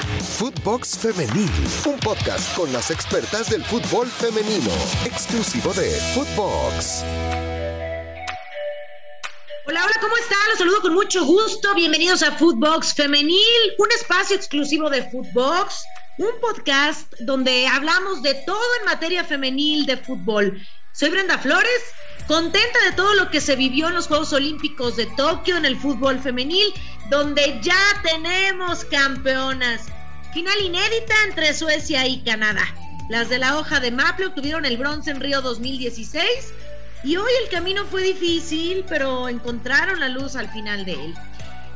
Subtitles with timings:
[0.00, 1.50] Footbox Femenil,
[1.86, 4.70] un podcast con las expertas del fútbol femenino,
[5.04, 7.04] exclusivo de Footbox.
[9.66, 10.38] Hola, hola, ¿cómo están?
[10.48, 11.74] Los saludo con mucho gusto.
[11.74, 15.84] Bienvenidos a Footbox Femenil, un espacio exclusivo de Footbox,
[16.18, 20.60] un podcast donde hablamos de todo en materia femenil de fútbol.
[20.92, 21.82] Soy Brenda Flores,
[22.26, 25.76] contenta de todo lo que se vivió en los Juegos Olímpicos de Tokio en el
[25.76, 26.66] fútbol femenil,
[27.10, 29.86] donde ya tenemos campeonas.
[30.34, 32.66] Final inédita entre Suecia y Canadá.
[33.08, 36.24] Las de la hoja de Maple obtuvieron el bronce en Río 2016
[37.04, 41.14] y hoy el camino fue difícil, pero encontraron la luz al final de él.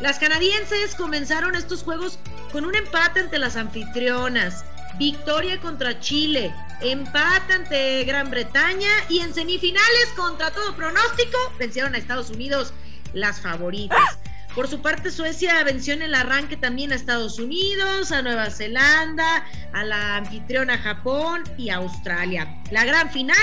[0.00, 2.18] Las canadienses comenzaron estos juegos
[2.50, 4.64] con un empate ante las anfitrionas,
[4.98, 11.98] victoria contra Chile, empate ante Gran Bretaña y en semifinales contra todo pronóstico vencieron a
[11.98, 12.72] Estados Unidos
[13.12, 14.18] las favoritas.
[14.54, 19.46] Por su parte, Suecia venció en el arranque también a Estados Unidos, a Nueva Zelanda,
[19.72, 22.62] a la anfitriona Japón y a Australia.
[22.70, 23.36] La gran final,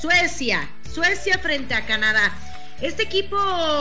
[0.00, 0.66] Suecia.
[0.90, 2.32] Suecia frente a Canadá.
[2.80, 3.36] Este equipo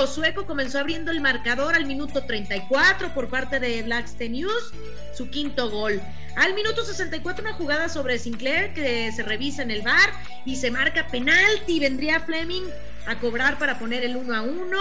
[0.08, 4.74] sueco comenzó abriendo el marcador al minuto 34 por parte de Blackstone News,
[5.16, 6.02] su quinto gol.
[6.36, 10.12] Al minuto 64 una jugada sobre Sinclair que se revisa en el bar
[10.46, 11.80] y se marca penalti.
[11.80, 12.64] Vendría Fleming
[13.06, 14.78] a cobrar para poner el 1 a 1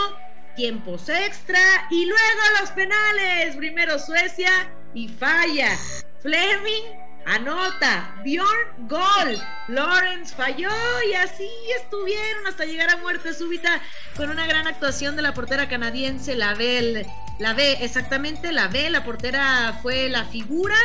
[0.56, 3.54] tiempos extra y luego los penales.
[3.56, 4.50] Primero Suecia
[4.94, 5.76] y falla.
[6.22, 8.14] Fleming anota.
[8.24, 9.42] Bjorn gol.
[9.68, 10.70] Lawrence falló
[11.08, 11.48] y así
[11.80, 13.80] estuvieron hasta llegar a muerte súbita
[14.16, 17.06] con una gran actuación de la portera canadiense, la B.
[17.38, 18.88] La B, exactamente, la B.
[18.90, 20.76] La portera fue la figura.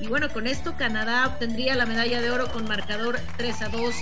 [0.00, 3.94] Y bueno, con esto Canadá obtendría la medalla de oro con marcador 3 a 2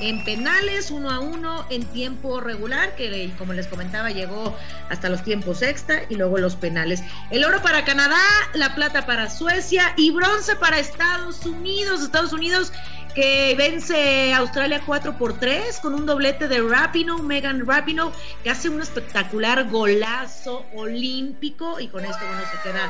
[0.00, 4.56] en penales, uno a uno en tiempo regular, que como les comentaba llegó
[4.90, 7.02] hasta los tiempos extra y luego los penales.
[7.30, 8.20] El oro para Canadá,
[8.54, 12.02] la plata para Suecia y bronce para Estados Unidos.
[12.02, 12.72] Estados Unidos
[13.14, 18.12] que vence Australia 4 por 3 con un doblete de Rapino, Megan Rapino,
[18.44, 22.88] que hace un espectacular golazo olímpico y con esto bueno se queda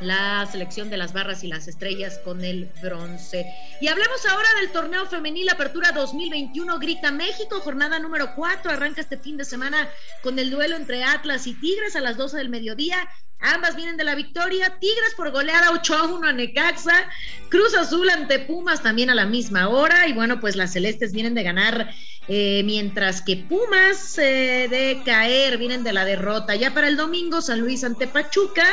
[0.00, 3.46] la selección de las barras y las estrellas con el bronce.
[3.80, 9.18] Y hablemos ahora del torneo femenil Apertura 2021 Grita México, jornada número 4, arranca este
[9.18, 9.88] fin de semana
[10.22, 13.08] con el duelo entre Atlas y Tigres a las 12 del mediodía.
[13.42, 14.76] Ambas vienen de la victoria.
[14.78, 17.08] Tigres por goleada 8 a 1 a Necaxa.
[17.48, 20.06] Cruz Azul ante Pumas también a la misma hora.
[20.06, 21.90] Y bueno, pues las celestes vienen de ganar,
[22.28, 26.54] eh, mientras que Pumas eh, de caer vienen de la derrota.
[26.54, 28.66] Ya para el domingo, San Luis ante Pachuca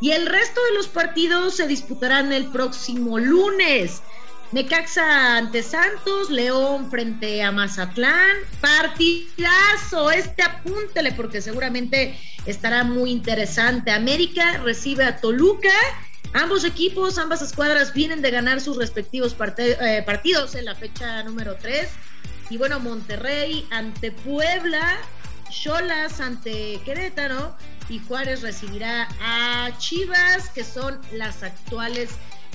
[0.00, 4.02] y el resto de los partidos se disputarán el próximo lunes.
[4.50, 13.90] Necaxa ante Santos, León frente a Mazatlán, partidazo, este apúntele porque seguramente estará muy interesante.
[13.90, 15.68] América recibe a Toluca,
[16.32, 21.56] ambos equipos, ambas escuadras vienen de ganar sus respectivos eh, partidos en la fecha número
[21.56, 21.86] 3.
[22.48, 24.96] Y bueno, Monterrey ante Puebla,
[25.50, 27.54] Cholas ante Querétaro
[27.88, 32.10] y Juárez recibirá a Chivas, que son las actuales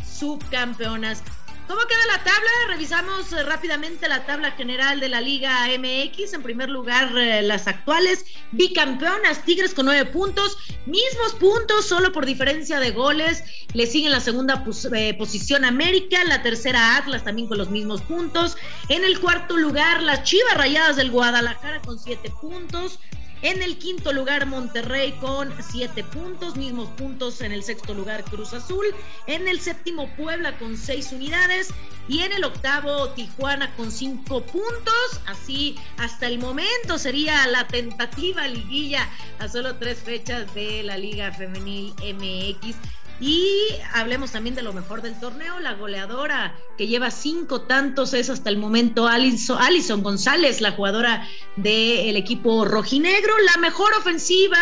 [0.05, 1.23] subcampeonas.
[1.67, 2.51] ¿Cómo queda la tabla?
[2.67, 6.33] Revisamos eh, rápidamente la tabla general de la Liga MX.
[6.33, 12.25] En primer lugar, eh, las actuales bicampeonas Tigres con nueve puntos, mismos puntos, solo por
[12.25, 13.43] diferencia de goles.
[13.73, 18.57] Le siguen la segunda eh, posición América, la tercera Atlas también con los mismos puntos.
[18.89, 22.99] En el cuarto lugar, las Chivas Rayadas del Guadalajara con siete puntos.
[23.43, 28.53] En el quinto lugar, Monterrey con siete puntos, mismos puntos en el sexto lugar, Cruz
[28.53, 28.85] Azul.
[29.27, 31.69] En el séptimo, Puebla con seis unidades.
[32.07, 35.21] Y en el octavo, Tijuana con cinco puntos.
[35.25, 39.09] Así, hasta el momento sería la tentativa liguilla
[39.39, 42.77] a solo tres fechas de la Liga Femenil MX.
[43.19, 43.47] Y
[43.93, 48.49] hablemos también de lo mejor del torneo, la goleadora que lleva cinco tantos es hasta
[48.49, 53.33] el momento Alison, González, la jugadora del equipo rojinegro.
[53.53, 54.57] La mejor ofensiva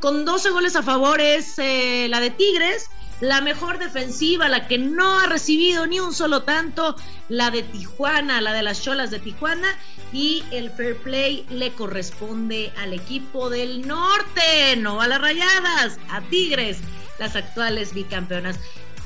[0.00, 2.88] con 12 goles a favor es eh, la de Tigres.
[3.20, 6.94] La mejor defensiva, la que no ha recibido ni un solo tanto,
[7.28, 9.76] la de Tijuana, la de las Cholas de Tijuana.
[10.12, 16.20] Y el fair play le corresponde al equipo del norte, no a las rayadas, a
[16.22, 16.78] Tigres
[17.18, 18.58] las actuales bicampeonas.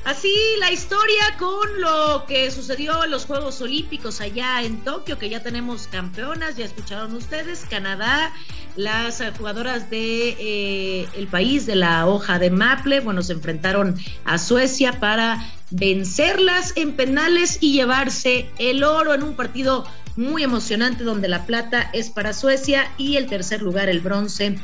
[0.05, 5.29] Así la historia con lo que sucedió en los Juegos Olímpicos allá en Tokio, que
[5.29, 8.33] ya tenemos campeonas, ya escucharon ustedes, Canadá,
[8.75, 14.37] las jugadoras de eh, el país de la hoja de Maple, bueno, se enfrentaron a
[14.37, 19.85] Suecia para vencerlas en penales y llevarse el oro en un partido
[20.17, 24.57] muy emocionante donde la plata es para Suecia y el tercer lugar, el bronce,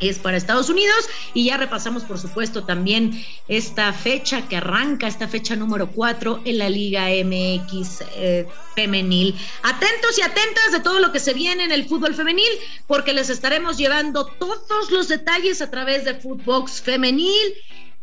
[0.00, 5.28] es para Estados Unidos y ya repasamos por supuesto también esta fecha que arranca, esta
[5.28, 9.34] fecha número 4 en la Liga MX eh, femenil.
[9.62, 12.50] Atentos y atentas de todo lo que se viene en el fútbol femenil
[12.86, 17.54] porque les estaremos llevando todos los detalles a través de Footbox femenil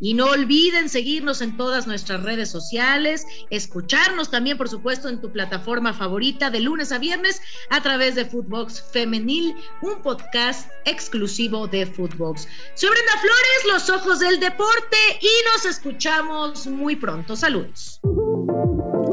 [0.02, 5.32] y no olviden seguirnos en todas nuestras redes sociales, escucharnos también, por supuesto, en tu
[5.32, 7.40] plataforma favorita de lunes a viernes
[7.70, 12.48] a través de Footbox Femenil, un podcast exclusivo de Footbox.
[12.74, 17.36] Soy Brenda Flores, los ojos del deporte, y nos escuchamos muy pronto.
[17.36, 18.00] Saludos.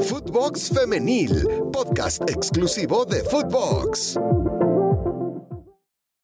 [0.07, 4.17] Footbox Femenil, podcast exclusivo de Footbox.